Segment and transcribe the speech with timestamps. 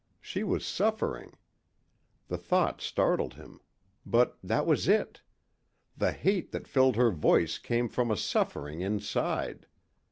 [0.19, 1.35] She was suffering!
[2.27, 3.61] The thought startled him.
[4.03, 5.21] But that was it.
[5.95, 9.67] The hate that filled her voice came from a suffering inside.